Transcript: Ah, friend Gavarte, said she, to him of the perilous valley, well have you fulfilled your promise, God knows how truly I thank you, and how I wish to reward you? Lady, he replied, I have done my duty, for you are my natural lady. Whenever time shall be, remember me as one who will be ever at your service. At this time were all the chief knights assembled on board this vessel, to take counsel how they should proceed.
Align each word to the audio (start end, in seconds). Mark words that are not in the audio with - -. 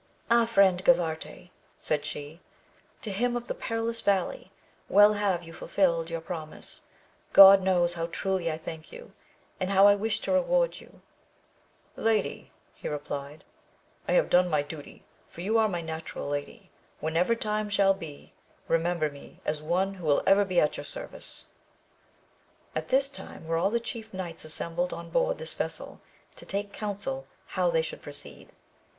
Ah, 0.31 0.45
friend 0.45 0.83
Gavarte, 0.83 1.51
said 1.79 2.05
she, 2.05 2.39
to 3.03 3.11
him 3.11 3.37
of 3.37 3.47
the 3.47 3.53
perilous 3.53 4.01
valley, 4.01 4.51
well 4.89 5.13
have 5.13 5.43
you 5.43 5.53
fulfilled 5.53 6.09
your 6.09 6.21
promise, 6.21 6.81
God 7.33 7.61
knows 7.61 7.93
how 7.93 8.07
truly 8.07 8.51
I 8.51 8.57
thank 8.57 8.91
you, 8.91 9.13
and 9.59 9.69
how 9.69 9.85
I 9.85 9.93
wish 9.93 10.19
to 10.21 10.31
reward 10.31 10.79
you? 10.79 11.03
Lady, 11.95 12.49
he 12.73 12.87
replied, 12.87 13.43
I 14.07 14.13
have 14.13 14.27
done 14.31 14.49
my 14.49 14.63
duty, 14.63 15.03
for 15.29 15.41
you 15.41 15.59
are 15.59 15.69
my 15.69 15.81
natural 15.81 16.27
lady. 16.27 16.71
Whenever 16.99 17.35
time 17.35 17.69
shall 17.69 17.93
be, 17.93 18.33
remember 18.67 19.11
me 19.11 19.39
as 19.45 19.61
one 19.61 19.93
who 19.93 20.05
will 20.07 20.21
be 20.21 20.27
ever 20.59 20.63
at 20.65 20.77
your 20.77 20.83
service. 20.83 21.45
At 22.75 22.87
this 22.87 23.07
time 23.07 23.45
were 23.45 23.57
all 23.57 23.69
the 23.69 23.79
chief 23.79 24.15
knights 24.15 24.45
assembled 24.45 24.93
on 24.93 25.11
board 25.11 25.37
this 25.37 25.53
vessel, 25.53 26.01
to 26.37 26.45
take 26.47 26.73
counsel 26.73 27.27
how 27.49 27.69
they 27.69 27.83
should 27.83 28.01
proceed. 28.01 28.49